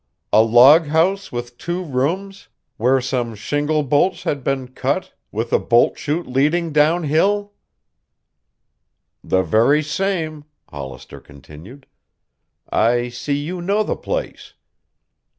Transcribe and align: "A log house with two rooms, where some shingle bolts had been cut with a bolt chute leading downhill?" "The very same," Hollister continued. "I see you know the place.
"A 0.33 0.41
log 0.41 0.87
house 0.87 1.31
with 1.31 1.59
two 1.59 1.83
rooms, 1.83 2.47
where 2.77 2.99
some 2.99 3.35
shingle 3.35 3.83
bolts 3.83 4.23
had 4.23 4.43
been 4.43 4.69
cut 4.69 5.13
with 5.31 5.53
a 5.53 5.59
bolt 5.59 5.99
chute 5.99 6.25
leading 6.25 6.73
downhill?" 6.73 7.53
"The 9.23 9.43
very 9.43 9.83
same," 9.83 10.45
Hollister 10.67 11.19
continued. 11.19 11.85
"I 12.67 13.09
see 13.09 13.35
you 13.37 13.61
know 13.61 13.83
the 13.83 13.95
place. 13.95 14.55